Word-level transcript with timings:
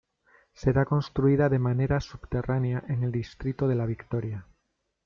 Será 0.61 0.83
construida 0.85 1.47
de 1.47 1.59
manera 1.59 1.99
subterránea 2.01 2.83
en 2.87 3.03
el 3.03 3.11
distrito 3.11 3.67
de 3.67 3.75
La 3.75 3.85
Victoria. 3.85 4.47